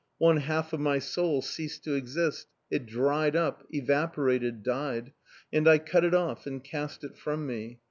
[0.17, 5.13] One half of my soul ceased to exist; it dried up, evaporated, died,
[5.53, 7.77] and I cut it off and cast it from me.